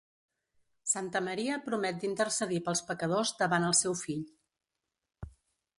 Santa 0.93 1.21
Maria 1.27 1.59
promet 1.67 1.99
d'intercedir 2.05 2.59
pels 2.69 2.83
pecadors 2.89 3.35
davant 3.45 3.69
el 3.71 3.79
seu 3.85 3.99
fill. 4.05 4.27